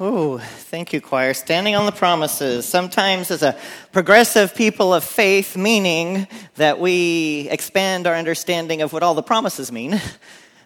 Oh, 0.00 0.38
thank 0.38 0.92
you, 0.92 1.00
choir. 1.00 1.34
Standing 1.34 1.76
on 1.76 1.86
the 1.86 1.92
promises. 1.92 2.66
Sometimes, 2.66 3.30
as 3.30 3.44
a 3.44 3.56
progressive 3.92 4.52
people 4.52 4.92
of 4.92 5.04
faith, 5.04 5.56
meaning 5.56 6.26
that 6.56 6.80
we 6.80 7.46
expand 7.48 8.08
our 8.08 8.16
understanding 8.16 8.82
of 8.82 8.92
what 8.92 9.04
all 9.04 9.14
the 9.14 9.22
promises 9.22 9.70
mean, 9.70 10.00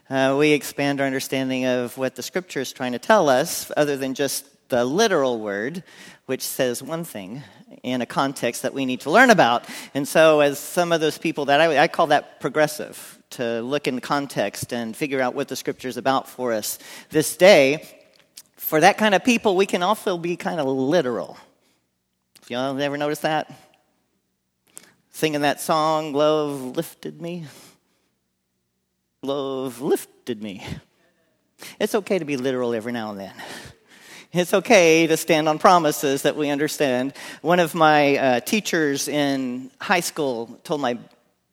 uh, 0.09 0.35
we 0.39 0.53
expand 0.53 1.03
our 1.03 1.07
understanding 1.07 1.67
of 1.67 1.99
what 1.99 2.15
the 2.17 2.23
scripture 2.23 2.61
is 2.61 2.73
trying 2.73 2.93
to 2.93 2.99
tell 2.99 3.29
us, 3.29 3.71
other 3.77 3.99
than 3.99 4.15
just 4.15 4.47
the 4.71 4.83
literal 4.83 5.39
word, 5.39 5.85
which 6.25 6.41
says 6.41 6.83
one 6.83 7.05
thing 7.05 7.43
in 7.83 8.01
a 8.01 8.07
context 8.07 8.63
that 8.63 8.73
we 8.73 8.87
need 8.87 9.01
to 9.03 9.11
learn 9.11 9.29
about. 9.29 9.67
And 9.93 10.09
so, 10.09 10.41
as 10.41 10.59
some 10.59 10.91
of 10.91 11.03
those 11.03 11.19
people 11.19 11.45
that 11.45 11.61
I, 11.61 11.83
I 11.83 11.89
call 11.89 12.07
that 12.07 12.41
progressive, 12.41 13.19
to 13.31 13.61
look 13.61 13.87
in 13.87 14.01
context 14.01 14.73
and 14.73 14.97
figure 14.97 15.21
out 15.21 15.35
what 15.35 15.49
the 15.49 15.57
scripture 15.57 15.89
is 15.89 15.99
about 15.99 16.31
for 16.31 16.55
us 16.55 16.79
this 17.11 17.37
day 17.37 17.98
for 18.59 18.81
that 18.81 18.99
kind 18.99 19.15
of 19.15 19.25
people, 19.25 19.57
we 19.57 19.67
can 19.67 19.83
also 19.83 20.19
be 20.19 20.37
kind 20.37 20.61
of 20.61 20.67
literal. 20.67 21.39
Y'all 22.49 22.79
ever 22.81 22.97
notice 22.97 23.21
that? 23.21 23.51
Singing 25.11 25.41
that 25.41 25.61
song, 25.61 26.13
Love 26.13 26.77
Lifted 26.77 27.23
Me. 27.23 27.47
Love 29.23 29.81
lifted 29.81 30.43
me. 30.43 30.65
It's 31.81 31.95
okay 31.95 32.19
to 32.19 32.25
be 32.25 32.37
literal 32.37 32.73
every 32.73 32.93
now 32.93 33.11
and 33.11 33.19
then. 33.19 33.35
It's 34.33 34.55
okay 34.55 35.07
to 35.07 35.17
stand 35.17 35.49
on 35.49 35.59
promises 35.59 36.23
that 36.23 36.37
we 36.37 36.51
understand. 36.51 37.15
One 37.43 37.59
of 37.59 37.75
my 37.75 38.17
uh, 38.17 38.41
teachers 38.41 39.09
in 39.09 39.71
high 39.81 40.01
school 40.01 40.61
told 40.63 40.81
my 40.81 40.99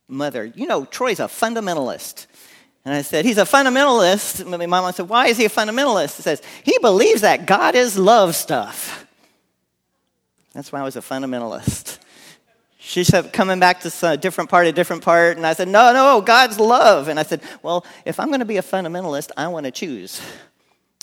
mother, 0.07 0.45
You 0.45 0.67
know, 0.67 0.85
Troy's 0.85 1.19
a 1.19 1.23
fundamentalist. 1.23 2.27
And 2.85 2.93
I 2.93 3.01
said, 3.01 3.25
He's 3.25 3.39
a 3.39 3.45
fundamentalist. 3.45 4.45
My 4.47 4.65
mom 4.65 4.93
said, 4.93 5.09
Why 5.09 5.27
is 5.27 5.37
he 5.37 5.45
a 5.45 5.49
fundamentalist? 5.49 6.17
He 6.17 6.21
says, 6.21 6.41
He 6.63 6.77
believes 6.79 7.21
that 7.21 7.45
God 7.45 7.75
is 7.75 7.97
love 7.97 8.35
stuff. 8.35 9.07
That's 10.53 10.71
why 10.71 10.79
I 10.79 10.83
was 10.83 10.95
a 10.95 11.01
fundamentalist. 11.01 11.99
She 12.77 13.03
said, 13.03 13.33
coming 13.33 13.59
back 13.59 13.81
to 13.81 13.91
a 14.03 14.09
uh, 14.11 14.15
different 14.15 14.51
part, 14.51 14.67
a 14.67 14.71
different 14.71 15.03
part. 15.03 15.37
And 15.37 15.45
I 15.45 15.53
said, 15.53 15.67
No, 15.67 15.91
no, 15.91 16.21
God's 16.21 16.59
love. 16.59 17.07
And 17.07 17.19
I 17.19 17.23
said, 17.23 17.41
Well, 17.63 17.83
if 18.05 18.19
I'm 18.19 18.27
going 18.27 18.41
to 18.41 18.45
be 18.45 18.57
a 18.57 18.61
fundamentalist, 18.61 19.31
I 19.35 19.47
want 19.47 19.65
to 19.65 19.71
choose 19.71 20.21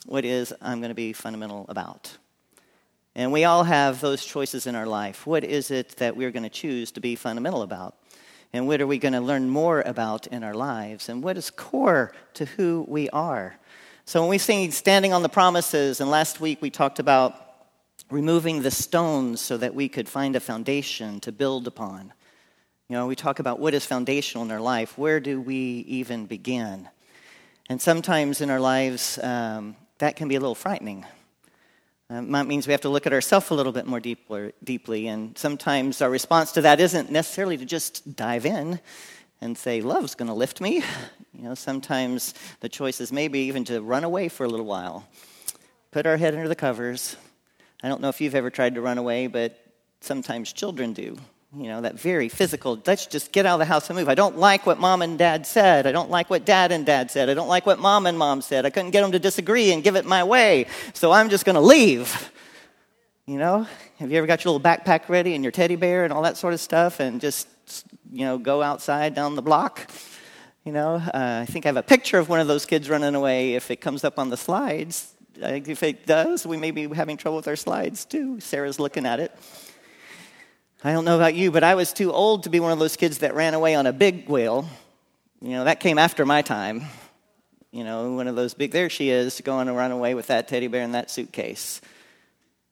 what 0.06 0.24
is 0.24 0.54
I'm 0.62 0.78
going 0.78 0.90
to 0.90 0.94
be 0.94 1.12
fundamental 1.12 1.66
about. 1.68 2.16
And 3.16 3.32
we 3.32 3.44
all 3.44 3.64
have 3.64 4.00
those 4.00 4.24
choices 4.24 4.66
in 4.66 4.76
our 4.76 4.86
life. 4.86 5.26
What 5.26 5.42
is 5.42 5.70
it 5.72 5.96
that 5.96 6.16
we're 6.16 6.30
going 6.30 6.44
to 6.44 6.48
choose 6.48 6.92
to 6.92 7.00
be 7.00 7.16
fundamental 7.16 7.62
about? 7.62 7.96
And 8.52 8.66
what 8.66 8.80
are 8.80 8.86
we 8.86 8.98
going 8.98 9.14
to 9.14 9.20
learn 9.20 9.48
more 9.48 9.80
about 9.80 10.26
in 10.26 10.44
our 10.44 10.52
lives? 10.52 11.08
And 11.08 11.22
what 11.22 11.38
is 11.38 11.50
core 11.50 12.12
to 12.34 12.44
who 12.44 12.84
we 12.86 13.08
are? 13.10 13.56
So 14.04 14.20
when 14.20 14.28
we 14.28 14.38
sing 14.38 14.70
Standing 14.72 15.12
on 15.12 15.22
the 15.22 15.28
Promises, 15.28 16.00
and 16.00 16.10
last 16.10 16.40
week 16.40 16.60
we 16.60 16.68
talked 16.68 16.98
about 16.98 17.34
removing 18.10 18.60
the 18.60 18.70
stones 18.70 19.40
so 19.40 19.56
that 19.56 19.74
we 19.74 19.88
could 19.88 20.08
find 20.08 20.36
a 20.36 20.40
foundation 20.40 21.18
to 21.20 21.32
build 21.32 21.66
upon. 21.66 22.12
You 22.88 22.96
know, 22.96 23.06
we 23.06 23.16
talk 23.16 23.38
about 23.38 23.58
what 23.58 23.72
is 23.72 23.86
foundational 23.86 24.44
in 24.44 24.50
our 24.50 24.60
life. 24.60 24.98
Where 24.98 25.18
do 25.18 25.40
we 25.40 25.84
even 25.88 26.26
begin? 26.26 26.90
And 27.70 27.80
sometimes 27.80 28.42
in 28.42 28.50
our 28.50 28.60
lives, 28.60 29.18
um, 29.22 29.76
that 29.96 30.16
can 30.16 30.28
be 30.28 30.34
a 30.34 30.40
little 30.40 30.54
frightening. 30.54 31.06
Um, 32.12 32.30
that 32.32 32.46
means 32.46 32.66
we 32.66 32.72
have 32.72 32.82
to 32.82 32.90
look 32.90 33.06
at 33.06 33.14
ourselves 33.14 33.48
a 33.48 33.54
little 33.54 33.72
bit 33.72 33.86
more 33.86 33.98
deeply, 33.98 34.52
deeply. 34.62 35.06
And 35.08 35.36
sometimes 35.38 36.02
our 36.02 36.10
response 36.10 36.52
to 36.52 36.60
that 36.60 36.78
isn't 36.78 37.10
necessarily 37.10 37.56
to 37.56 37.64
just 37.64 38.16
dive 38.16 38.44
in 38.44 38.80
and 39.40 39.56
say, 39.56 39.80
Love's 39.80 40.14
going 40.14 40.28
to 40.28 40.34
lift 40.34 40.60
me. 40.60 40.82
You 41.32 41.44
know, 41.44 41.54
sometimes 41.54 42.34
the 42.60 42.68
choice 42.68 43.00
is 43.00 43.10
maybe 43.10 43.38
even 43.38 43.64
to 43.64 43.80
run 43.80 44.04
away 44.04 44.28
for 44.28 44.44
a 44.44 44.48
little 44.48 44.66
while, 44.66 45.08
put 45.90 46.04
our 46.04 46.18
head 46.18 46.34
under 46.34 46.48
the 46.48 46.54
covers. 46.54 47.16
I 47.82 47.88
don't 47.88 48.02
know 48.02 48.10
if 48.10 48.20
you've 48.20 48.34
ever 48.34 48.50
tried 48.50 48.74
to 48.74 48.82
run 48.82 48.98
away, 48.98 49.28
but 49.28 49.58
sometimes 50.02 50.52
children 50.52 50.92
do 50.92 51.16
you 51.54 51.64
know, 51.64 51.82
that 51.82 52.00
very 52.00 52.30
physical, 52.30 52.80
let's 52.86 53.06
just 53.06 53.30
get 53.30 53.44
out 53.44 53.54
of 53.54 53.58
the 53.58 53.66
house 53.66 53.90
and 53.90 53.98
move. 53.98 54.08
I 54.08 54.14
don't 54.14 54.38
like 54.38 54.64
what 54.64 54.80
mom 54.80 55.02
and 55.02 55.18
dad 55.18 55.46
said. 55.46 55.86
I 55.86 55.92
don't 55.92 56.08
like 56.08 56.30
what 56.30 56.46
dad 56.46 56.72
and 56.72 56.86
dad 56.86 57.10
said. 57.10 57.28
I 57.28 57.34
don't 57.34 57.48
like 57.48 57.66
what 57.66 57.78
mom 57.78 58.06
and 58.06 58.18
mom 58.18 58.40
said. 58.40 58.64
I 58.64 58.70
couldn't 58.70 58.90
get 58.90 59.02
them 59.02 59.12
to 59.12 59.18
disagree 59.18 59.70
and 59.72 59.82
give 59.82 59.94
it 59.94 60.06
my 60.06 60.24
way. 60.24 60.66
So 60.94 61.12
I'm 61.12 61.28
just 61.28 61.44
going 61.44 61.56
to 61.56 61.60
leave. 61.60 62.32
You 63.26 63.38
know, 63.38 63.66
have 63.98 64.10
you 64.10 64.16
ever 64.16 64.26
got 64.26 64.44
your 64.44 64.54
little 64.54 64.66
backpack 64.66 65.08
ready 65.08 65.34
and 65.34 65.44
your 65.44 65.52
teddy 65.52 65.76
bear 65.76 66.04
and 66.04 66.12
all 66.12 66.22
that 66.22 66.38
sort 66.38 66.54
of 66.54 66.60
stuff 66.60 67.00
and 67.00 67.20
just, 67.20 67.48
you 68.10 68.24
know, 68.24 68.38
go 68.38 68.62
outside 68.62 69.14
down 69.14 69.36
the 69.36 69.42
block? 69.42 69.90
You 70.64 70.72
know, 70.72 70.94
uh, 70.94 71.40
I 71.42 71.46
think 71.46 71.66
I 71.66 71.68
have 71.68 71.76
a 71.76 71.82
picture 71.82 72.18
of 72.18 72.28
one 72.28 72.40
of 72.40 72.46
those 72.46 72.64
kids 72.64 72.88
running 72.88 73.14
away 73.14 73.54
if 73.54 73.70
it 73.70 73.82
comes 73.82 74.04
up 74.04 74.18
on 74.18 74.30
the 74.30 74.36
slides. 74.36 75.12
If 75.36 75.82
it 75.82 76.06
does, 76.06 76.46
we 76.46 76.56
may 76.56 76.70
be 76.70 76.88
having 76.88 77.16
trouble 77.16 77.36
with 77.36 77.48
our 77.48 77.56
slides 77.56 78.04
too. 78.06 78.40
Sarah's 78.40 78.80
looking 78.80 79.04
at 79.04 79.20
it. 79.20 79.36
I 80.84 80.92
don't 80.92 81.04
know 81.04 81.14
about 81.14 81.36
you, 81.36 81.52
but 81.52 81.62
I 81.62 81.76
was 81.76 81.92
too 81.92 82.12
old 82.12 82.42
to 82.42 82.50
be 82.50 82.58
one 82.58 82.72
of 82.72 82.80
those 82.80 82.96
kids 82.96 83.18
that 83.18 83.36
ran 83.36 83.54
away 83.54 83.76
on 83.76 83.86
a 83.86 83.92
big 83.92 84.28
wheel. 84.28 84.66
You 85.40 85.50
know, 85.50 85.64
that 85.64 85.78
came 85.78 85.96
after 85.96 86.26
my 86.26 86.42
time. 86.42 86.82
You 87.70 87.84
know, 87.84 88.14
one 88.14 88.26
of 88.26 88.34
those 88.34 88.52
big, 88.54 88.72
there 88.72 88.90
she 88.90 89.08
is, 89.08 89.40
going 89.42 89.68
to 89.68 89.74
run 89.74 89.92
away 89.92 90.14
with 90.14 90.26
that 90.26 90.48
teddy 90.48 90.66
bear 90.66 90.82
and 90.82 90.96
that 90.96 91.08
suitcase. 91.08 91.80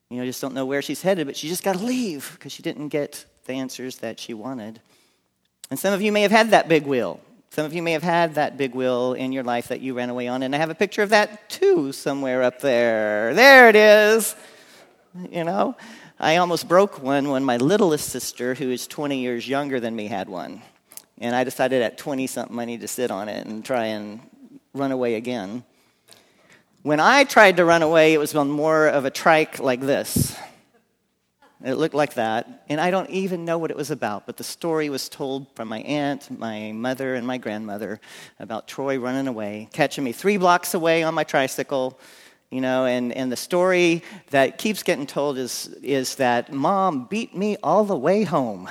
You 0.08 0.16
know, 0.16 0.24
just 0.24 0.40
don't 0.40 0.54
know 0.54 0.66
where 0.66 0.82
she's 0.82 1.02
headed, 1.02 1.28
but 1.28 1.36
she 1.36 1.48
just 1.48 1.62
got 1.62 1.76
to 1.76 1.84
leave 1.84 2.32
because 2.34 2.50
she 2.50 2.64
didn't 2.64 2.88
get 2.88 3.24
the 3.44 3.52
answers 3.52 3.98
that 3.98 4.18
she 4.18 4.34
wanted. 4.34 4.80
And 5.70 5.78
some 5.78 5.94
of 5.94 6.02
you 6.02 6.10
may 6.10 6.22
have 6.22 6.32
had 6.32 6.50
that 6.50 6.68
big 6.68 6.86
wheel. 6.86 7.20
Some 7.50 7.64
of 7.64 7.72
you 7.72 7.80
may 7.80 7.92
have 7.92 8.02
had 8.02 8.34
that 8.34 8.56
big 8.56 8.74
wheel 8.74 9.12
in 9.12 9.30
your 9.30 9.44
life 9.44 9.68
that 9.68 9.80
you 9.82 9.94
ran 9.94 10.10
away 10.10 10.26
on, 10.26 10.42
and 10.42 10.52
I 10.52 10.58
have 10.58 10.70
a 10.70 10.74
picture 10.74 11.02
of 11.02 11.10
that 11.10 11.48
too 11.48 11.92
somewhere 11.92 12.42
up 12.42 12.60
there. 12.60 13.34
There 13.34 13.68
it 13.68 13.76
is. 13.76 14.34
You 15.30 15.44
know, 15.44 15.76
I 16.22 16.36
almost 16.36 16.68
broke 16.68 17.02
one 17.02 17.30
when 17.30 17.44
my 17.44 17.56
littlest 17.56 18.10
sister, 18.10 18.52
who 18.52 18.70
is 18.70 18.86
20 18.86 19.18
years 19.20 19.48
younger 19.48 19.80
than 19.80 19.96
me, 19.96 20.06
had 20.06 20.28
one. 20.28 20.60
And 21.16 21.34
I 21.34 21.44
decided 21.44 21.80
at 21.80 21.96
20 21.96 22.26
something 22.26 22.58
I 22.58 22.66
need 22.66 22.82
to 22.82 22.88
sit 22.88 23.10
on 23.10 23.30
it 23.30 23.46
and 23.46 23.64
try 23.64 23.86
and 23.86 24.20
run 24.74 24.92
away 24.92 25.14
again. 25.14 25.64
When 26.82 27.00
I 27.00 27.24
tried 27.24 27.56
to 27.56 27.64
run 27.64 27.80
away, 27.80 28.12
it 28.12 28.18
was 28.18 28.34
on 28.34 28.50
more 28.50 28.86
of 28.86 29.06
a 29.06 29.10
trike 29.10 29.60
like 29.60 29.80
this. 29.80 30.36
It 31.64 31.76
looked 31.76 31.94
like 31.94 32.12
that. 32.14 32.64
And 32.68 32.82
I 32.82 32.90
don't 32.90 33.08
even 33.08 33.46
know 33.46 33.56
what 33.56 33.70
it 33.70 33.76
was 33.78 33.90
about, 33.90 34.26
but 34.26 34.36
the 34.36 34.44
story 34.44 34.90
was 34.90 35.08
told 35.08 35.46
from 35.56 35.68
my 35.68 35.80
aunt, 35.80 36.38
my 36.38 36.72
mother, 36.72 37.14
and 37.14 37.26
my 37.26 37.38
grandmother 37.38 37.98
about 38.38 38.68
Troy 38.68 38.98
running 38.98 39.26
away, 39.26 39.70
catching 39.72 40.04
me 40.04 40.12
three 40.12 40.36
blocks 40.36 40.74
away 40.74 41.02
on 41.02 41.14
my 41.14 41.24
tricycle 41.24 41.98
you 42.50 42.60
know, 42.60 42.84
and, 42.84 43.12
and 43.12 43.30
the 43.30 43.36
story 43.36 44.02
that 44.30 44.58
keeps 44.58 44.82
getting 44.82 45.06
told 45.06 45.38
is, 45.38 45.68
is 45.82 46.16
that 46.16 46.52
mom 46.52 47.04
beat 47.04 47.36
me 47.36 47.56
all 47.62 47.84
the 47.84 47.96
way 47.96 48.24
home. 48.24 48.68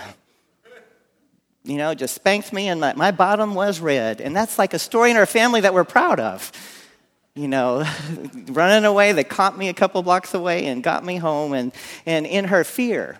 You 1.64 1.78
know, 1.78 1.94
just 1.94 2.16
spanked 2.16 2.52
me 2.52 2.68
and 2.68 2.82
my, 2.82 2.94
my 2.96 3.12
bottom 3.12 3.54
was 3.54 3.80
red. 3.80 4.20
And 4.22 4.36
that's 4.36 4.58
like 4.58 4.74
a 4.74 4.80
story 4.80 5.12
in 5.12 5.18
our 5.18 5.26
family 5.26 5.62
that 5.62 5.74
we're 5.74 5.86
proud 5.86 6.20
of. 6.20 6.52
You 7.36 7.48
know, 7.48 7.86
running 8.48 8.84
away, 8.84 9.14
they 9.14 9.24
caught 9.24 9.58
me 9.58 9.70
a 9.70 9.74
couple 9.74 10.02
blocks 10.04 10.34
away 10.34 10.66
and 10.66 10.84
got 10.84 11.06
me 11.06 11.16
home. 11.16 11.54
And, 11.54 11.72
and 12.06 12.26
in 12.26 12.46
her 12.46 12.66
fear 12.66 13.18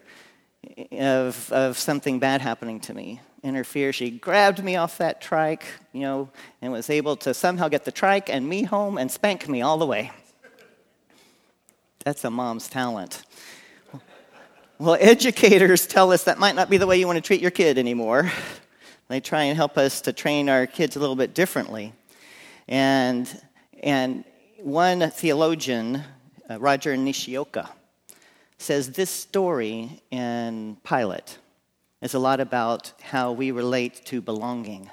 of, 0.92 1.52
of 1.54 1.78
something 1.78 2.20
bad 2.20 2.42
happening 2.42 2.82
to 2.82 2.94
me, 2.94 3.22
in 3.44 3.56
her 3.56 3.64
fear, 3.64 3.94
she 3.94 4.12
grabbed 4.12 4.62
me 4.62 4.76
off 4.76 4.98
that 4.98 5.22
trike, 5.22 5.64
you 5.94 6.02
know, 6.02 6.30
and 6.62 6.74
was 6.74 6.90
able 6.90 7.16
to 7.18 7.34
somehow 7.34 7.70
get 7.70 7.86
the 7.86 7.92
trike 7.92 8.30
and 8.30 8.48
me 8.50 8.64
home 8.64 8.98
and 8.98 9.10
spank 9.10 9.48
me 9.48 9.62
all 9.62 9.78
the 9.78 9.86
way. 9.86 10.12
That's 12.06 12.24
a 12.24 12.30
mom's 12.30 12.68
talent. 12.70 13.24
Well, 14.78 14.98
educators 15.00 15.86
tell 15.86 16.14
us 16.14 16.24
that 16.24 16.40
might 16.40 16.56
not 16.56 16.70
be 16.70 16.78
the 16.78 16.88
way 16.88 16.98
you 16.98 17.06
want 17.06 17.18
to 17.18 17.22
treat 17.22 17.42
your 17.42 17.52
kid 17.52 17.78
anymore. 17.78 18.32
They 19.10 19.20
try 19.20 19.44
and 19.44 19.58
help 19.58 19.78
us 19.78 20.00
to 20.02 20.14
train 20.14 20.48
our 20.48 20.66
kids 20.66 20.96
a 20.96 21.00
little 21.00 21.18
bit 21.18 21.34
differently. 21.34 21.92
And, 22.70 23.28
and 23.84 24.24
one 24.60 25.10
theologian, 25.12 26.04
uh, 26.50 26.60
Roger 26.60 26.96
Nishioka, 26.96 27.70
says 28.58 28.92
this 28.92 29.10
story 29.10 30.02
in 30.12 30.78
Pilate 30.84 31.40
is 32.02 32.14
a 32.14 32.20
lot 32.20 32.40
about 32.40 32.94
how 33.02 33.34
we 33.34 33.52
relate 33.52 34.06
to 34.06 34.22
belonging. 34.22 34.90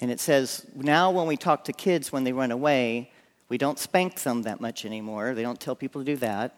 And 0.00 0.12
it 0.12 0.20
says, 0.20 0.66
now 0.76 1.10
when 1.10 1.26
we 1.26 1.36
talk 1.36 1.64
to 1.64 1.72
kids 1.72 2.12
when 2.12 2.22
they 2.22 2.32
run 2.32 2.52
away, 2.52 3.10
we 3.48 3.58
don't 3.58 3.78
spank 3.78 4.20
them 4.22 4.42
that 4.42 4.60
much 4.60 4.84
anymore. 4.84 5.34
They 5.34 5.42
don't 5.42 5.60
tell 5.60 5.74
people 5.74 6.00
to 6.00 6.04
do 6.04 6.16
that. 6.16 6.56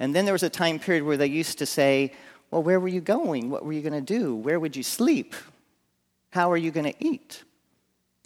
And 0.00 0.14
then 0.14 0.24
there 0.24 0.34
was 0.34 0.42
a 0.42 0.50
time 0.50 0.78
period 0.78 1.04
where 1.04 1.16
they 1.16 1.26
used 1.26 1.58
to 1.58 1.66
say, 1.66 2.12
Well, 2.50 2.62
where 2.62 2.80
were 2.80 2.88
you 2.88 3.00
going? 3.00 3.50
What 3.50 3.64
were 3.64 3.72
you 3.72 3.82
going 3.82 3.92
to 3.92 4.00
do? 4.00 4.34
Where 4.34 4.58
would 4.58 4.76
you 4.76 4.82
sleep? 4.82 5.34
How 6.30 6.50
are 6.50 6.56
you 6.56 6.70
going 6.70 6.92
to 6.92 7.04
eat? 7.04 7.44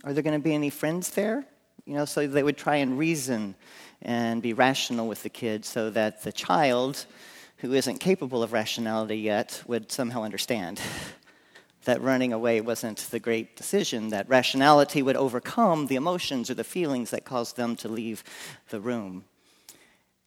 Are 0.05 0.12
there 0.12 0.23
going 0.23 0.38
to 0.38 0.43
be 0.43 0.55
any 0.55 0.70
friends 0.70 1.11
there? 1.11 1.44
You 1.85 1.94
know, 1.94 2.05
so 2.05 2.26
they 2.26 2.43
would 2.43 2.56
try 2.56 2.76
and 2.76 2.99
reason 2.99 3.55
and 4.03 4.41
be 4.41 4.53
rational 4.53 5.06
with 5.06 5.23
the 5.23 5.29
kid 5.29 5.64
so 5.64 5.91
that 5.91 6.23
the 6.23 6.32
child, 6.32 7.05
who 7.58 7.75
isn't 7.75 7.99
capable 7.99 8.43
of 8.43 8.53
rationality 8.53 9.19
yet, 9.19 9.62
would 9.67 9.93
somehow 9.93 10.23
understand 10.23 10.81
that 11.85 12.03
running 12.03 12.32
away 12.32 12.61
wasn't 12.61 12.99
the 13.11 13.19
great 13.19 13.56
decision, 13.56 14.09
that 14.09 14.29
rationality 14.29 15.03
would 15.03 15.17
overcome 15.17 15.87
the 15.87 15.97
emotions 15.97 16.50
or 16.50 16.55
the 16.55 16.65
feelings 16.65 17.11
that 17.11 17.25
caused 17.25 17.56
them 17.56 17.77
to 17.77 17.88
leave 17.88 18.23
the 18.69 18.81
room. 18.81 19.25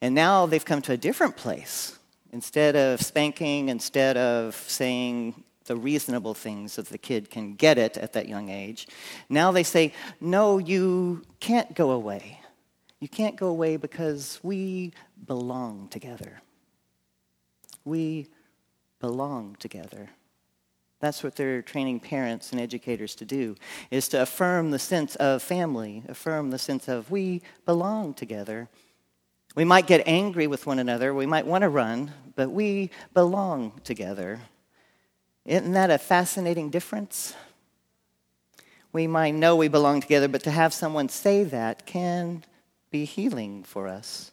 And 0.01 0.15
now 0.15 0.45
they've 0.45 0.65
come 0.65 0.81
to 0.83 0.93
a 0.93 0.97
different 0.97 1.37
place. 1.37 1.97
Instead 2.31 2.75
of 2.75 3.01
spanking, 3.01 3.69
instead 3.69 4.17
of 4.17 4.55
saying 4.55 5.43
the 5.65 5.75
reasonable 5.75 6.33
things 6.33 6.75
that 6.75 6.87
the 6.87 6.97
kid 6.97 7.29
can 7.29 7.53
get 7.53 7.77
it 7.77 7.95
at 7.97 8.13
that 8.13 8.27
young 8.27 8.49
age, 8.49 8.87
now 9.29 9.51
they 9.51 9.63
say, 9.63 9.93
no, 10.19 10.57
you 10.57 11.21
can't 11.39 11.73
go 11.75 11.91
away. 11.91 12.39
You 12.99 13.07
can't 13.07 13.35
go 13.35 13.47
away 13.47 13.77
because 13.77 14.39
we 14.43 14.93
belong 15.27 15.87
together. 15.89 16.41
We 17.85 18.27
belong 18.99 19.55
together. 19.59 20.09
That's 21.03 21.21
what 21.21 21.35
they're 21.35 21.61
training 21.61 21.99
parents 21.99 22.53
and 22.53 22.61
educators 22.61 23.13
to 23.15 23.25
do, 23.25 23.57
is 23.91 24.07
to 24.07 24.21
affirm 24.21 24.71
the 24.71 24.79
sense 24.79 25.17
of 25.17 25.43
family, 25.43 26.01
affirm 26.07 26.49
the 26.49 26.57
sense 26.57 26.87
of 26.87 27.11
we 27.11 27.41
belong 27.65 28.13
together. 28.13 28.69
We 29.53 29.65
might 29.65 29.85
get 29.85 30.07
angry 30.07 30.47
with 30.47 30.65
one 30.65 30.79
another, 30.79 31.13
we 31.13 31.25
might 31.25 31.45
want 31.45 31.63
to 31.63 31.67
run, 31.67 32.13
but 32.37 32.51
we 32.51 32.89
belong 33.13 33.81
together. 33.83 34.39
Isn't 35.43 35.73
that 35.73 35.91
a 35.91 35.97
fascinating 35.97 36.69
difference? 36.69 37.35
We 38.93 39.05
might 39.05 39.31
know 39.31 39.57
we 39.57 39.67
belong 39.67 39.99
together, 39.99 40.29
but 40.29 40.43
to 40.43 40.51
have 40.51 40.73
someone 40.73 41.09
say 41.09 41.43
that 41.43 41.85
can 41.85 42.45
be 42.91 43.03
healing 43.03 43.63
for 43.65 43.89
us. 43.89 44.31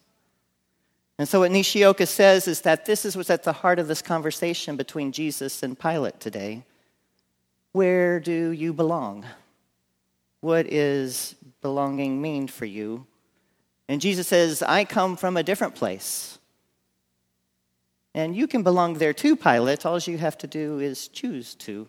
And 1.20 1.28
so, 1.28 1.40
what 1.40 1.50
Nishioka 1.50 2.06
says 2.06 2.48
is 2.48 2.62
that 2.62 2.86
this 2.86 3.04
is 3.04 3.14
what's 3.14 3.28
at 3.28 3.42
the 3.42 3.52
heart 3.52 3.78
of 3.78 3.88
this 3.88 4.00
conversation 4.00 4.76
between 4.76 5.12
Jesus 5.12 5.62
and 5.62 5.78
Pilate 5.78 6.18
today. 6.18 6.64
Where 7.72 8.18
do 8.20 8.52
you 8.52 8.72
belong? 8.72 9.26
What 10.40 10.72
is 10.72 11.36
belonging 11.60 12.22
mean 12.22 12.48
for 12.48 12.64
you? 12.64 13.04
And 13.86 14.00
Jesus 14.00 14.28
says, 14.28 14.62
I 14.62 14.86
come 14.86 15.14
from 15.14 15.36
a 15.36 15.42
different 15.42 15.74
place. 15.74 16.38
And 18.14 18.34
you 18.34 18.46
can 18.46 18.62
belong 18.62 18.94
there 18.94 19.12
too, 19.12 19.36
Pilate. 19.36 19.84
All 19.84 19.98
you 19.98 20.16
have 20.16 20.38
to 20.38 20.46
do 20.46 20.78
is 20.78 21.06
choose 21.06 21.54
to. 21.56 21.86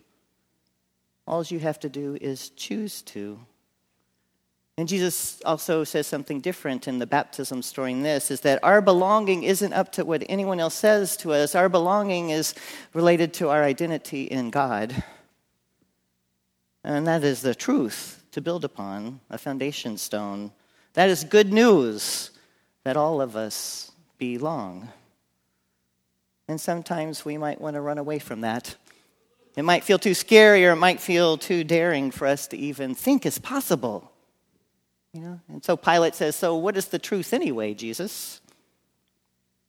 All 1.25 1.45
you 1.45 1.60
have 1.60 1.80
to 1.80 1.88
do 1.88 2.18
is 2.19 2.50
choose 2.50 3.01
to. 3.04 3.39
And 4.77 4.88
Jesus 4.88 5.41
also 5.45 5.83
says 5.83 6.07
something 6.07 6.39
different 6.39 6.88
in 6.88 6.97
the 6.97 7.06
baptism 7.06 7.62
story 7.62 7.91
in 7.91 8.03
this 8.03 8.31
is 8.31 8.41
that 8.41 8.63
our 8.63 8.81
belonging 8.81 9.44
isn't 9.44 9.73
up 9.73 9.91
to 9.94 10.06
what 10.06 10.23
anyone 10.29 10.59
else 10.59 10.75
says 10.75 11.18
to 11.18 11.33
us. 11.33 11.56
Our 11.56 11.69
belonging 11.69 12.29
is 12.29 12.56
related 12.94 13.33
to 13.35 13.50
our 13.50 13.63
identity 13.63 14.23
in 14.23 14.50
God. 14.50 15.03
And 16.83 17.06
that 17.06 17.23
is 17.23 17.41
the 17.41 17.53
truth 17.53 18.23
to 18.31 18.41
build 18.41 18.65
upon, 18.65 19.19
a 19.29 19.38
foundation 19.38 19.97
stone. 19.97 20.51
That 20.94 21.09
is 21.09 21.23
good 21.23 21.53
news 21.53 22.31
that 22.83 22.97
all 22.97 23.21
of 23.21 23.35
us 23.35 23.91
belong. 24.18 24.89
And 26.47 26.59
sometimes 26.59 27.23
we 27.23 27.38
might 27.38 27.62
want 27.62 27.75
to 27.75 27.81
run 27.81 27.97
away 27.97 28.19
from 28.19 28.41
that. 28.41 28.75
It 29.56 29.63
might 29.63 29.83
feel 29.83 30.00
too 30.00 30.13
scary 30.13 30.65
or 30.65 30.71
it 30.71 30.77
might 30.77 31.01
feel 31.01 31.38
too 31.38 31.63
daring 31.63 32.09
for 32.09 32.25
us 32.25 32.47
to 32.47 32.57
even 32.57 32.95
think 32.95 33.25
is 33.25 33.38
possible. 33.38 34.10
You 35.13 35.21
know? 35.21 35.39
And 35.49 35.63
so 35.63 35.75
Pilate 35.75 36.15
says, 36.15 36.35
So 36.35 36.55
what 36.55 36.77
is 36.77 36.87
the 36.87 36.99
truth 36.99 37.33
anyway, 37.33 37.73
Jesus? 37.73 38.41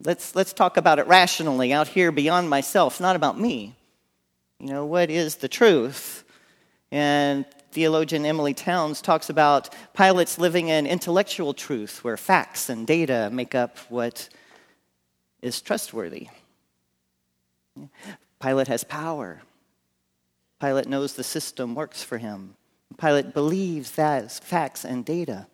Let's, 0.04 0.34
let's 0.34 0.52
talk 0.52 0.76
about 0.76 0.98
it 0.98 1.06
rationally 1.06 1.72
out 1.72 1.88
here 1.88 2.10
beyond 2.10 2.50
myself, 2.50 3.00
not 3.00 3.14
about 3.14 3.38
me. 3.38 3.76
You 4.58 4.66
know, 4.66 4.84
what 4.84 5.10
is 5.10 5.36
the 5.36 5.48
truth? 5.48 6.24
And 6.90 7.44
theologian 7.70 8.26
Emily 8.26 8.52
Townes 8.52 9.00
talks 9.00 9.30
about 9.30 9.74
Pilate's 9.94 10.38
living 10.38 10.68
in 10.68 10.86
intellectual 10.86 11.54
truth, 11.54 12.02
where 12.04 12.16
facts 12.16 12.68
and 12.68 12.86
data 12.86 13.30
make 13.32 13.54
up 13.54 13.78
what 13.88 14.28
is 15.40 15.60
trustworthy. 15.60 16.28
Pilate 18.40 18.68
has 18.68 18.84
power. 18.84 19.42
Pilate 20.60 20.86
knows 20.86 21.14
the 21.14 21.24
system 21.24 21.74
works 21.74 22.02
for 22.02 22.18
him. 22.18 22.56
Pilate 22.98 23.34
believes 23.34 23.92
that 23.92 24.24
as 24.24 24.38
facts 24.38 24.84
and 24.84 25.04
data. 25.04 25.46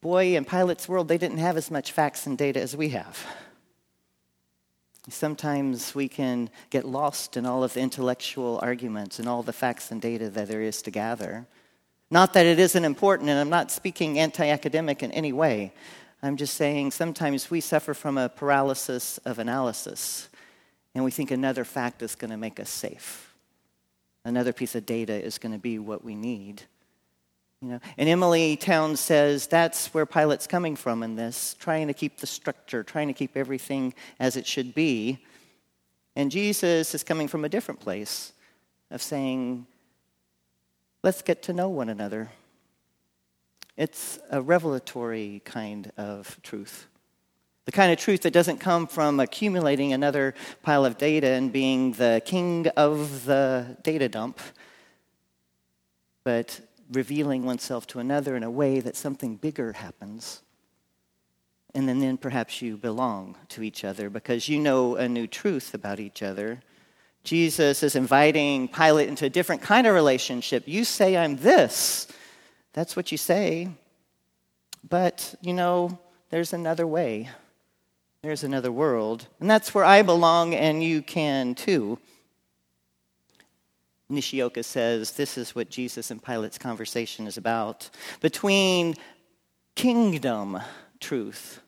Boy, 0.00 0.36
in 0.36 0.44
Pilate's 0.44 0.88
world, 0.88 1.08
they 1.08 1.18
didn't 1.18 1.38
have 1.38 1.56
as 1.56 1.70
much 1.70 1.92
facts 1.92 2.26
and 2.26 2.38
data 2.38 2.60
as 2.60 2.76
we 2.76 2.90
have. 2.90 3.26
Sometimes 5.10 5.94
we 5.94 6.06
can 6.06 6.50
get 6.70 6.84
lost 6.84 7.36
in 7.36 7.46
all 7.46 7.64
of 7.64 7.74
the 7.74 7.80
intellectual 7.80 8.60
arguments 8.62 9.18
and 9.18 9.28
all 9.28 9.42
the 9.42 9.52
facts 9.52 9.90
and 9.90 10.00
data 10.00 10.28
that 10.30 10.48
there 10.48 10.62
is 10.62 10.82
to 10.82 10.90
gather. 10.90 11.46
Not 12.10 12.34
that 12.34 12.46
it 12.46 12.58
isn't 12.58 12.84
important, 12.84 13.28
and 13.28 13.38
I'm 13.38 13.48
not 13.48 13.70
speaking 13.70 14.18
anti 14.18 14.48
academic 14.48 15.02
in 15.02 15.10
any 15.12 15.32
way. 15.32 15.72
I'm 16.22 16.36
just 16.36 16.54
saying 16.54 16.90
sometimes 16.90 17.50
we 17.50 17.60
suffer 17.60 17.94
from 17.94 18.18
a 18.18 18.28
paralysis 18.28 19.18
of 19.18 19.38
analysis, 19.38 20.28
and 20.94 21.04
we 21.04 21.10
think 21.10 21.30
another 21.30 21.64
fact 21.64 22.02
is 22.02 22.14
going 22.14 22.30
to 22.30 22.36
make 22.36 22.60
us 22.60 22.70
safe 22.70 23.27
another 24.24 24.52
piece 24.52 24.74
of 24.74 24.86
data 24.86 25.12
is 25.12 25.38
going 25.38 25.52
to 25.52 25.58
be 25.58 25.78
what 25.78 26.04
we 26.04 26.14
need. 26.14 26.62
You 27.60 27.70
know, 27.70 27.80
and 27.96 28.08
Emily 28.08 28.56
Townes 28.56 29.00
says 29.00 29.48
that's 29.48 29.92
where 29.92 30.06
Pilate's 30.06 30.46
coming 30.46 30.76
from 30.76 31.02
in 31.02 31.16
this, 31.16 31.56
trying 31.58 31.88
to 31.88 31.94
keep 31.94 32.18
the 32.18 32.26
structure, 32.26 32.84
trying 32.84 33.08
to 33.08 33.14
keep 33.14 33.36
everything 33.36 33.94
as 34.20 34.36
it 34.36 34.46
should 34.46 34.74
be. 34.74 35.18
And 36.14 36.30
Jesus 36.30 36.94
is 36.94 37.02
coming 37.02 37.26
from 37.26 37.44
a 37.44 37.48
different 37.48 37.80
place 37.80 38.32
of 38.90 39.02
saying, 39.02 39.66
let's 41.02 41.22
get 41.22 41.42
to 41.44 41.52
know 41.52 41.68
one 41.68 41.88
another. 41.88 42.30
It's 43.76 44.18
a 44.30 44.40
revelatory 44.42 45.42
kind 45.44 45.92
of 45.96 46.40
truth. 46.42 46.86
The 47.68 47.72
kind 47.72 47.92
of 47.92 47.98
truth 47.98 48.22
that 48.22 48.32
doesn't 48.32 48.60
come 48.60 48.86
from 48.86 49.20
accumulating 49.20 49.92
another 49.92 50.32
pile 50.62 50.86
of 50.86 50.96
data 50.96 51.26
and 51.26 51.52
being 51.52 51.92
the 51.92 52.22
king 52.24 52.66
of 52.78 53.26
the 53.26 53.76
data 53.82 54.08
dump, 54.08 54.40
but 56.24 56.62
revealing 56.90 57.44
oneself 57.44 57.86
to 57.88 57.98
another 57.98 58.36
in 58.36 58.42
a 58.42 58.50
way 58.50 58.80
that 58.80 58.96
something 58.96 59.36
bigger 59.36 59.74
happens. 59.74 60.40
And 61.74 61.86
then, 61.86 62.00
then 62.00 62.16
perhaps 62.16 62.62
you 62.62 62.78
belong 62.78 63.36
to 63.50 63.62
each 63.62 63.84
other 63.84 64.08
because 64.08 64.48
you 64.48 64.58
know 64.58 64.96
a 64.96 65.06
new 65.06 65.26
truth 65.26 65.74
about 65.74 66.00
each 66.00 66.22
other. 66.22 66.62
Jesus 67.22 67.82
is 67.82 67.94
inviting 67.94 68.68
Pilate 68.68 69.10
into 69.10 69.26
a 69.26 69.28
different 69.28 69.60
kind 69.60 69.86
of 69.86 69.92
relationship. 69.92 70.62
You 70.66 70.84
say, 70.84 71.18
I'm 71.18 71.36
this. 71.36 72.08
That's 72.72 72.96
what 72.96 73.12
you 73.12 73.18
say. 73.18 73.68
But, 74.88 75.34
you 75.42 75.52
know, 75.52 75.98
there's 76.30 76.54
another 76.54 76.86
way. 76.86 77.28
There's 78.22 78.42
another 78.44 78.72
world. 78.72 79.28
And 79.40 79.48
that's 79.48 79.72
where 79.72 79.84
I 79.84 80.02
belong, 80.02 80.54
and 80.54 80.82
you 80.82 81.02
can 81.02 81.54
too. 81.54 81.98
Nishioka 84.08 84.62
says 84.62 85.12
this 85.12 85.36
is 85.36 85.54
what 85.54 85.68
Jesus 85.70 86.10
and 86.10 86.22
Pilate's 86.22 86.58
conversation 86.58 87.26
is 87.26 87.36
about 87.36 87.90
between 88.20 88.94
kingdom 89.74 90.58
truth 90.98 91.60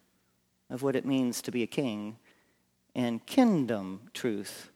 of 0.71 0.83
what 0.83 0.97
it 0.97 1.05
means 1.05 1.43
to 1.43 1.53
be 1.53 1.63
a 1.63 1.67
king 1.67 2.17
and 2.95 3.25
kingdom 3.27 4.01
truth, 4.15 4.71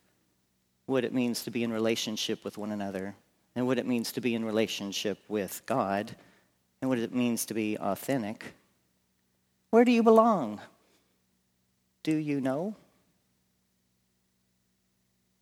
what 0.86 1.04
it 1.04 1.14
means 1.14 1.42
to 1.44 1.50
be 1.50 1.64
in 1.64 1.72
relationship 1.72 2.44
with 2.44 2.58
one 2.58 2.70
another, 2.70 3.14
and 3.56 3.66
what 3.66 3.78
it 3.78 3.86
means 3.86 4.12
to 4.12 4.20
be 4.20 4.34
in 4.34 4.44
relationship 4.44 5.18
with 5.26 5.62
God, 5.66 6.14
and 6.80 6.88
what 6.88 6.98
it 6.98 7.14
means 7.14 7.46
to 7.46 7.54
be 7.54 7.76
authentic. 7.78 8.54
Where 9.70 9.84
do 9.84 9.90
you 9.90 10.02
belong? 10.02 10.60
Do 12.04 12.14
you 12.14 12.40
know? 12.40 12.76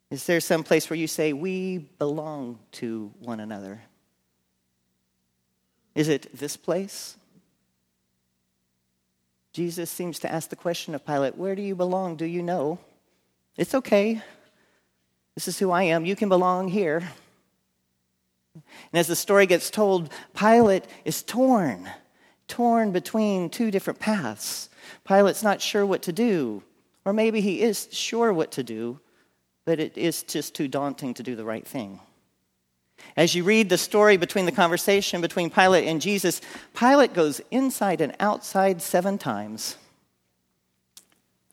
Is 0.09 0.25
there 0.25 0.39
some 0.39 0.63
place 0.63 0.89
where 0.89 0.97
you 0.97 1.07
say, 1.07 1.33
We 1.33 1.77
belong 1.99 2.59
to 2.73 3.11
one 3.19 3.39
another? 3.39 3.81
Is 5.93 6.07
it 6.07 6.35
this 6.35 6.57
place? 6.57 7.17
Jesus 9.51 9.91
seems 9.91 10.17
to 10.19 10.31
ask 10.31 10.49
the 10.49 10.55
question 10.55 10.95
of 10.95 11.05
Pilate, 11.05 11.37
Where 11.37 11.55
do 11.55 11.61
you 11.61 11.75
belong? 11.75 12.15
Do 12.15 12.25
you 12.25 12.41
know? 12.41 12.79
It's 13.57 13.75
okay. 13.75 14.21
This 15.35 15.47
is 15.47 15.59
who 15.59 15.71
I 15.71 15.83
am. 15.83 16.05
You 16.05 16.15
can 16.15 16.29
belong 16.29 16.67
here. 16.67 17.03
And 18.53 18.63
as 18.93 19.07
the 19.07 19.15
story 19.15 19.45
gets 19.45 19.69
told, 19.69 20.11
Pilate 20.35 20.85
is 21.05 21.23
torn, 21.23 21.89
torn 22.53 22.91
between 22.91 23.49
two 23.49 23.71
different 23.71 23.99
paths. 23.99 24.69
Pilate's 25.05 25.41
not 25.41 25.59
sure 25.59 25.87
what 25.87 26.03
to 26.03 26.13
do, 26.13 26.61
or 27.03 27.11
maybe 27.11 27.41
he 27.41 27.63
is 27.63 27.87
sure 27.91 28.31
what 28.31 28.51
to 28.51 28.61
do, 28.61 28.99
but 29.65 29.79
it 29.79 29.97
is 29.97 30.21
just 30.21 30.53
too 30.53 30.67
daunting 30.67 31.15
to 31.15 31.23
do 31.23 31.35
the 31.35 31.43
right 31.43 31.67
thing. 31.67 31.99
As 33.17 33.33
you 33.33 33.43
read 33.43 33.69
the 33.69 33.77
story 33.79 34.17
between 34.17 34.45
the 34.45 34.51
conversation 34.51 35.19
between 35.19 35.49
Pilate 35.49 35.87
and 35.87 35.99
Jesus, 35.99 36.41
Pilate 36.77 37.15
goes 37.15 37.41
inside 37.49 38.01
and 38.01 38.15
outside 38.19 38.83
seven 38.83 39.17
times. 39.17 39.75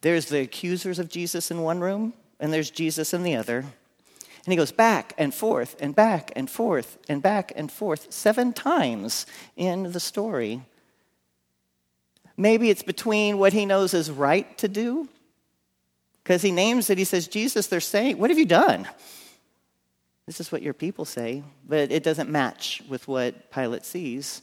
There's 0.03 0.27
the 0.27 0.41
accusers 0.41 0.99
of 0.99 1.09
Jesus 1.09 1.51
in 1.51 1.63
one 1.63 1.81
room, 1.81 2.13
and 2.39 2.53
there's 2.53 2.71
Jesus 2.71 3.15
in 3.15 3.23
the 3.23 3.37
other. 3.37 3.61
And 3.61 4.53
he 4.53 4.57
goes 4.57 4.73
back 4.73 5.15
and 5.17 5.33
forth 5.33 5.77
and 5.81 5.97
back 5.97 6.31
and 6.37 6.51
forth 6.51 6.99
and 7.09 7.23
back 7.23 7.55
and 7.57 7.73
forth 7.73 8.13
seven 8.13 8.53
times 8.53 9.25
in 9.57 9.93
the 9.93 10.01
story 10.01 10.61
Maybe 12.41 12.71
it's 12.71 12.83
between 12.83 13.37
what 13.37 13.53
he 13.53 13.67
knows 13.67 13.93
is 13.93 14.11
right 14.11 14.57
to 14.57 14.67
do, 14.67 15.11
because 16.23 16.41
he 16.41 16.51
names 16.51 16.89
it. 16.89 16.97
He 16.97 17.05
says, 17.05 17.29
Jesus, 17.29 17.67
they're 17.67 17.81
saying, 17.81 18.17
What 18.17 18.31
have 18.31 18.39
you 18.39 18.47
done? 18.47 18.89
This 20.25 20.41
is 20.41 20.51
what 20.51 20.63
your 20.63 20.73
people 20.73 21.05
say, 21.05 21.43
but 21.69 21.93
it 21.93 22.03
doesn't 22.03 22.31
match 22.31 22.83
with 22.89 23.07
what 23.07 23.51
Pilate 23.51 23.85
sees. 23.85 24.41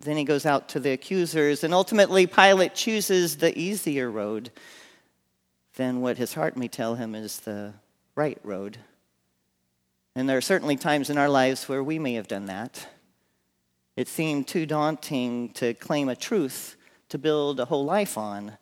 Then 0.00 0.16
he 0.16 0.24
goes 0.24 0.44
out 0.44 0.70
to 0.70 0.80
the 0.80 0.90
accusers, 0.90 1.62
and 1.62 1.72
ultimately, 1.72 2.26
Pilate 2.26 2.74
chooses 2.74 3.36
the 3.36 3.56
easier 3.56 4.10
road 4.10 4.50
than 5.76 6.00
what 6.00 6.18
his 6.18 6.34
heart 6.34 6.56
may 6.56 6.66
tell 6.66 6.96
him 6.96 7.14
is 7.14 7.38
the 7.38 7.72
right 8.16 8.40
road. 8.42 8.78
And 10.16 10.28
there 10.28 10.38
are 10.38 10.40
certainly 10.40 10.76
times 10.76 11.08
in 11.08 11.18
our 11.18 11.28
lives 11.28 11.68
where 11.68 11.84
we 11.84 12.00
may 12.00 12.14
have 12.14 12.26
done 12.26 12.46
that. 12.46 12.88
It 13.94 14.08
seemed 14.08 14.48
too 14.48 14.66
daunting 14.66 15.50
to 15.50 15.72
claim 15.74 16.08
a 16.08 16.16
truth 16.16 16.74
to 17.12 17.18
build 17.18 17.60
a 17.60 17.66
whole 17.66 17.84
life 17.84 18.16
on 18.16 18.56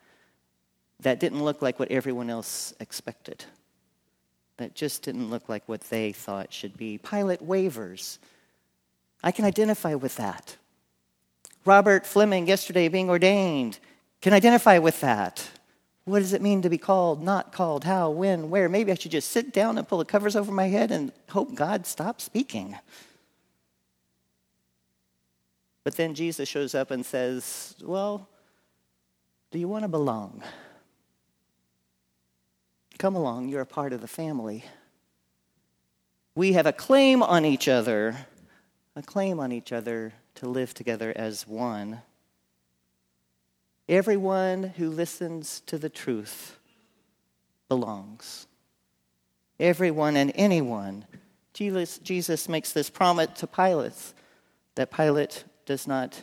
that 0.98 1.20
didn't 1.20 1.44
look 1.44 1.62
like 1.62 1.78
what 1.78 1.88
everyone 1.88 2.28
else 2.28 2.74
expected, 2.80 3.44
that 4.56 4.74
just 4.74 5.02
didn't 5.02 5.30
look 5.30 5.48
like 5.48 5.62
what 5.68 5.82
they 5.82 6.10
thought 6.10 6.52
should 6.52 6.76
be. 6.76 6.98
Pilate 6.98 7.40
wavers. 7.40 8.18
I 9.22 9.30
can 9.30 9.44
identify 9.44 9.94
with 9.94 10.16
that. 10.16 10.56
Robert 11.64 12.04
Fleming, 12.04 12.48
yesterday 12.48 12.88
being 12.88 13.08
ordained, 13.08 13.78
can 14.20 14.32
identify 14.32 14.78
with 14.78 15.00
that. 15.00 15.48
What 16.04 16.18
does 16.18 16.32
it 16.32 16.42
mean 16.42 16.60
to 16.62 16.68
be 16.68 16.78
called, 16.78 17.22
not 17.22 17.52
called, 17.52 17.84
how, 17.84 18.10
when, 18.10 18.50
where? 18.50 18.68
Maybe 18.68 18.90
I 18.90 18.96
should 18.96 19.12
just 19.12 19.30
sit 19.30 19.52
down 19.52 19.78
and 19.78 19.86
pull 19.86 19.98
the 19.98 20.04
covers 20.04 20.34
over 20.34 20.50
my 20.50 20.66
head 20.66 20.90
and 20.90 21.12
hope 21.28 21.54
God 21.54 21.86
stops 21.86 22.24
speaking. 22.24 22.76
But 25.84 25.94
then 25.94 26.14
Jesus 26.14 26.48
shows 26.48 26.74
up 26.74 26.90
and 26.90 27.06
says, 27.06 27.76
Well, 27.80 28.28
do 29.50 29.58
you 29.58 29.68
want 29.68 29.82
to 29.82 29.88
belong? 29.88 30.42
Come 32.98 33.16
along, 33.16 33.48
you're 33.48 33.62
a 33.62 33.66
part 33.66 33.92
of 33.92 34.00
the 34.00 34.08
family. 34.08 34.64
We 36.34 36.52
have 36.52 36.66
a 36.66 36.72
claim 36.72 37.22
on 37.22 37.44
each 37.44 37.66
other, 37.66 38.14
a 38.94 39.02
claim 39.02 39.40
on 39.40 39.52
each 39.52 39.72
other 39.72 40.12
to 40.36 40.48
live 40.48 40.74
together 40.74 41.12
as 41.16 41.46
one. 41.46 42.02
Everyone 43.88 44.62
who 44.62 44.88
listens 44.88 45.60
to 45.66 45.76
the 45.76 45.88
truth 45.88 46.58
belongs. 47.68 48.46
Everyone 49.58 50.16
and 50.16 50.30
anyone. 50.34 51.04
Jesus, 51.52 51.98
Jesus 51.98 52.48
makes 52.48 52.72
this 52.72 52.88
promise 52.88 53.28
to 53.36 53.46
Pilate 53.46 54.14
that 54.76 54.90
Pilate 54.90 55.44
does 55.66 55.86
not 55.86 56.22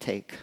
take. 0.00 0.34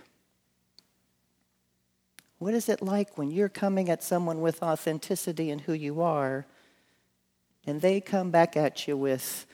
What 2.43 2.53
is 2.53 2.67
it 2.67 2.81
like 2.81 3.17
when 3.17 3.31
you're 3.31 3.47
coming 3.47 3.89
at 3.89 4.03
someone 4.03 4.41
with 4.41 4.62
authenticity 4.62 5.50
and 5.50 5.62
who 5.62 5.71
you 5.71 6.01
are, 6.01 6.45
and 7.65 7.79
they 7.79 8.01
come 8.01 8.31
back 8.31 8.57
at 8.57 8.85
you 8.85 8.97
with, 8.97 9.45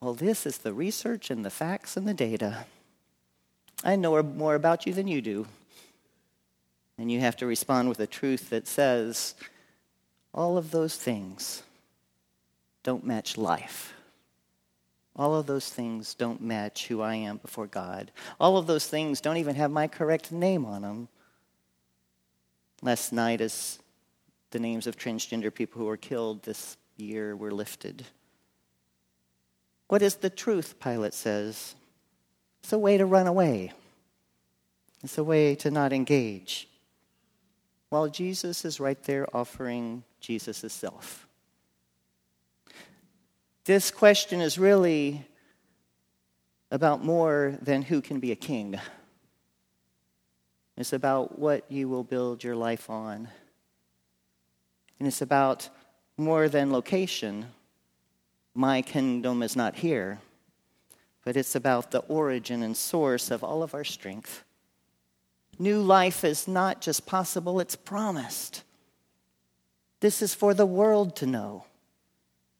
well, 0.00 0.14
this 0.14 0.46
is 0.46 0.56
the 0.56 0.72
research 0.72 1.30
and 1.30 1.44
the 1.44 1.50
facts 1.50 1.94
and 1.94 2.08
the 2.08 2.14
data? 2.14 2.64
I 3.84 3.96
know 3.96 4.22
more 4.22 4.54
about 4.54 4.86
you 4.86 4.94
than 4.94 5.08
you 5.08 5.20
do. 5.20 5.46
And 6.96 7.12
you 7.12 7.20
have 7.20 7.36
to 7.36 7.44
respond 7.44 7.90
with 7.90 8.00
a 8.00 8.06
truth 8.06 8.48
that 8.48 8.66
says, 8.66 9.34
all 10.32 10.56
of 10.56 10.70
those 10.70 10.96
things 10.96 11.62
don't 12.82 13.04
match 13.04 13.36
life. 13.36 13.92
All 15.14 15.34
of 15.34 15.44
those 15.44 15.68
things 15.68 16.14
don't 16.14 16.40
match 16.40 16.86
who 16.86 17.02
I 17.02 17.16
am 17.16 17.36
before 17.36 17.66
God. 17.66 18.10
All 18.40 18.56
of 18.56 18.66
those 18.66 18.86
things 18.86 19.20
don't 19.20 19.36
even 19.36 19.56
have 19.56 19.70
my 19.70 19.86
correct 19.86 20.32
name 20.32 20.64
on 20.64 20.80
them. 20.80 21.08
Last 22.82 23.12
night, 23.12 23.40
as 23.40 23.78
the 24.50 24.58
names 24.58 24.88
of 24.88 24.96
transgender 24.96 25.54
people 25.54 25.80
who 25.80 25.86
were 25.86 25.96
killed 25.96 26.42
this 26.42 26.76
year 26.96 27.36
were 27.36 27.52
lifted. 27.52 28.04
What 29.88 30.02
is 30.02 30.16
the 30.16 30.30
truth, 30.30 30.80
Pilate 30.80 31.14
says? 31.14 31.76
It's 32.62 32.72
a 32.72 32.78
way 32.78 32.98
to 32.98 33.06
run 33.06 33.26
away. 33.26 33.72
It's 35.04 35.18
a 35.18 35.24
way 35.24 35.54
to 35.56 35.70
not 35.70 35.92
engage. 35.92 36.68
While 37.88 38.08
Jesus 38.08 38.64
is 38.64 38.80
right 38.80 39.02
there 39.04 39.26
offering 39.34 40.02
Jesus' 40.20 40.72
self. 40.72 41.28
This 43.64 43.90
question 43.90 44.40
is 44.40 44.58
really 44.58 45.24
about 46.70 47.04
more 47.04 47.58
than 47.62 47.82
who 47.82 48.00
can 48.00 48.18
be 48.18 48.32
a 48.32 48.36
king. 48.36 48.80
It's 50.76 50.92
about 50.92 51.38
what 51.38 51.70
you 51.70 51.88
will 51.88 52.04
build 52.04 52.42
your 52.42 52.56
life 52.56 52.88
on. 52.88 53.28
And 54.98 55.06
it's 55.06 55.22
about 55.22 55.68
more 56.16 56.48
than 56.48 56.72
location. 56.72 57.46
My 58.54 58.82
kingdom 58.82 59.42
is 59.42 59.56
not 59.56 59.76
here, 59.76 60.20
but 61.24 61.36
it's 61.36 61.54
about 61.54 61.90
the 61.90 62.00
origin 62.00 62.62
and 62.62 62.76
source 62.76 63.30
of 63.30 63.42
all 63.42 63.62
of 63.62 63.74
our 63.74 63.84
strength. 63.84 64.44
New 65.58 65.80
life 65.80 66.24
is 66.24 66.48
not 66.48 66.80
just 66.80 67.06
possible, 67.06 67.60
it's 67.60 67.76
promised. 67.76 68.62
This 70.00 70.22
is 70.22 70.34
for 70.34 70.54
the 70.54 70.66
world 70.66 71.16
to 71.16 71.26
know. 71.26 71.64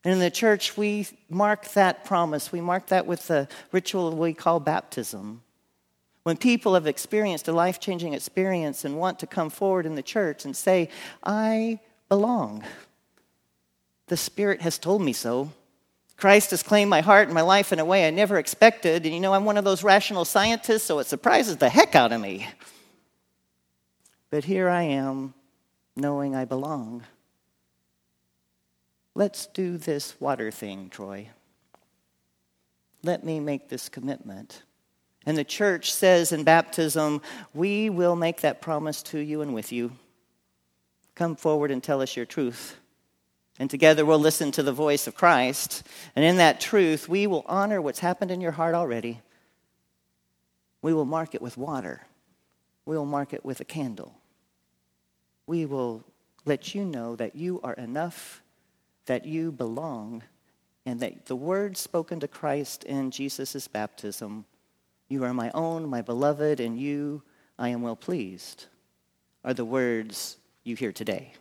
And 0.05 0.13
in 0.13 0.21
the 0.21 0.31
church, 0.31 0.77
we 0.77 1.07
mark 1.29 1.69
that 1.73 2.05
promise. 2.05 2.51
We 2.51 2.61
mark 2.61 2.87
that 2.89 3.07
with 3.07 3.27
the 3.29 3.49
ritual 3.71 4.17
we 4.17 4.35
call 4.35 4.61
baptism. 4.61 5.43
When 6.23 6.37
people 6.37 6.75
have 6.75 6.87
experienced 6.87 7.49
a 7.49 7.53
life 7.53 7.81
changing 7.81 8.15
experience 8.15 8.85
and 8.85 8.99
want 8.99 9.19
to 9.21 9.27
come 9.27 9.51
forward 9.51 9.87
in 9.87 9.97
the 9.97 10.03
church 10.03 10.45
and 10.45 10.57
say, 10.57 10.89
I 11.23 11.81
belong, 12.09 12.65
the 14.07 14.17
Spirit 14.17 14.61
has 14.61 14.79
told 14.79 15.03
me 15.03 15.13
so. 15.13 15.51
Christ 16.17 16.53
has 16.53 16.63
claimed 16.63 16.91
my 16.91 17.01
heart 17.01 17.27
and 17.27 17.35
my 17.35 17.41
life 17.41 17.73
in 17.73 17.81
a 17.81 17.85
way 17.85 18.07
I 18.07 18.11
never 18.11 18.39
expected. 18.39 19.05
And 19.05 19.13
you 19.13 19.21
know, 19.21 19.35
I'm 19.35 19.45
one 19.45 19.57
of 19.57 19.65
those 19.65 19.83
rational 19.83 20.25
scientists, 20.25 20.85
so 20.85 21.01
it 21.01 21.07
surprises 21.07 21.57
the 21.57 21.69
heck 21.69 21.97
out 21.97 22.13
of 22.13 22.21
me. 22.21 22.47
But 24.31 24.45
here 24.45 24.69
I 24.69 24.83
am, 24.83 25.35
knowing 25.97 26.37
I 26.37 26.45
belong. 26.45 27.03
Let's 29.15 29.47
do 29.47 29.77
this 29.77 30.15
water 30.21 30.51
thing, 30.53 30.89
Troy. 30.89 31.29
Let 33.03 33.25
me 33.25 33.41
make 33.41 33.69
this 33.69 33.89
commitment. 33.89 34.63
And 35.25 35.37
the 35.37 35.45
church 35.45 35.93
says 35.93 36.33
in 36.33 36.45
baptism, 36.45 37.23
we 37.55 37.91
will 37.91 38.17
make 38.17 38.41
that 38.41 38.61
promise 38.61 39.03
to 39.05 39.19
you 39.19 39.41
and 39.41 39.55
with 39.55 39.73
you. 39.73 39.93
Come 41.15 41.37
forward 41.37 41.71
and 41.71 41.83
tell 41.83 42.03
us 42.03 42.17
your 42.17 42.27
truth. 42.27 42.77
And 43.59 43.71
together 43.71 44.05
we'll 44.05 44.19
listen 44.19 44.51
to 44.53 44.63
the 44.63 44.73
voice 44.73 45.07
of 45.07 45.15
Christ. 45.15 45.87
And 46.17 46.25
in 46.25 46.37
that 46.39 46.61
truth, 46.61 47.09
we 47.09 47.27
will 47.27 47.45
honor 47.47 47.81
what's 47.81 48.01
happened 48.01 48.31
in 48.31 48.41
your 48.41 48.53
heart 48.53 48.75
already. 48.75 49.21
We 50.81 50.93
will 50.93 51.05
mark 51.05 51.35
it 51.35 51.43
with 51.43 51.57
water. 51.57 52.07
We 52.85 52.97
will 52.97 53.07
mark 53.07 53.33
it 53.33 53.45
with 53.45 53.61
a 53.61 53.65
candle. 53.65 54.15
We 55.47 55.67
will 55.67 56.03
let 56.45 56.75
you 56.75 56.85
know 56.85 57.15
that 57.17 57.37
you 57.37 57.61
are 57.63 57.75
enough 57.75 58.43
that 59.07 59.27
you 59.27 59.53
belong 59.53 60.23
and 60.87 61.01
that 61.01 61.27
the 61.27 61.37
words 61.37 61.81
spoken 61.81 62.21
to 62.21 62.29
Christ 62.29 62.85
in 62.85 63.11
Jesus' 63.11 63.69
baptism, 63.69 64.45
you 65.13 65.25
are 65.25 65.35
my 65.35 65.51
own, 65.53 65.87
my 65.89 66.01
beloved, 66.01 66.59
and 66.59 66.81
you 66.81 67.23
I 67.59 67.69
am 67.69 67.83
well 67.83 67.95
pleased, 67.95 68.65
are 69.45 69.53
the 69.53 69.65
words 69.65 70.39
you 70.65 70.75
hear 70.75 70.91
today. 70.91 71.35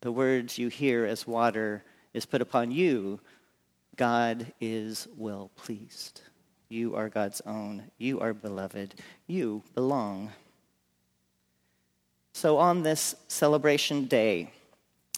The 0.00 0.12
words 0.12 0.58
you 0.58 0.68
hear 0.68 1.04
as 1.04 1.26
water 1.26 1.82
is 2.14 2.24
put 2.24 2.40
upon 2.40 2.70
you, 2.70 3.20
God 3.96 4.52
is 4.60 5.08
well 5.16 5.50
pleased. 5.56 6.22
You 6.68 6.94
are 6.94 7.08
God's 7.08 7.42
own. 7.44 7.90
You 7.98 8.20
are 8.20 8.32
beloved. 8.32 8.94
You 9.26 9.64
belong. 9.74 10.30
So, 12.32 12.58
on 12.58 12.82
this 12.82 13.16
celebration 13.28 14.06
day, 14.06 14.52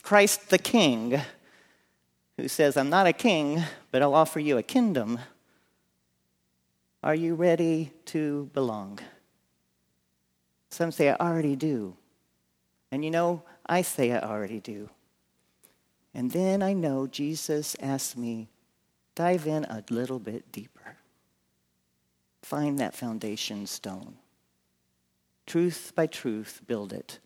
Christ 0.03 0.51
the 0.51 0.59
King, 0.59 1.21
who 2.37 2.49
says, 2.49 2.77
I'm 2.77 2.91
not 2.91 3.07
a 3.07 3.13
king, 3.13 3.63
but 3.93 4.03
I'll 4.03 4.15
offer 4.15 4.41
you 4.41 4.59
a 4.59 4.63
kingdom. 4.63 5.21
Are 7.05 7.15
you 7.15 7.37
ready 7.37 7.93
to 8.07 8.51
belong? 8.53 8.99
Some 10.71 10.91
say, 10.91 11.11
I 11.11 11.15
already 11.15 11.55
do. 11.55 11.97
And 12.91 13.05
you 13.05 13.13
know, 13.13 13.45
I 13.65 13.83
say 13.83 14.11
I 14.11 14.19
already 14.19 14.59
do. 14.59 14.91
And 16.13 16.33
then 16.33 16.65
I 16.65 16.73
know 16.73 17.07
Jesus 17.07 17.77
asked 17.81 18.17
me, 18.17 18.49
dive 19.15 19.47
in 19.47 19.65
a 19.67 19.85
little 19.89 20.19
bit 20.19 20.51
deeper. 20.51 20.97
Find 22.43 22.81
that 22.81 22.97
foundation 22.97 23.67
stone. 23.67 24.17
Truth 25.47 25.93
by 25.95 26.09
truth, 26.09 26.63
build 26.67 26.93
it 26.93 27.21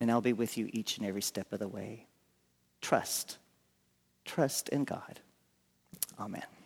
and 0.00 0.10
I'll 0.10 0.20
be 0.20 0.32
with 0.32 0.56
you 0.56 0.68
each 0.72 0.98
and 0.98 1.06
every 1.06 1.22
step 1.22 1.52
of 1.52 1.58
the 1.58 1.68
way. 1.68 2.06
Trust. 2.80 3.38
Trust 4.24 4.68
in 4.68 4.84
God. 4.84 5.20
Amen. 6.18 6.57